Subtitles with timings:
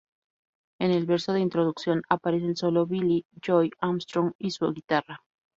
[0.79, 5.21] En el verso de introducción aparecen solo Billie Joe Armstrong y su guitarra.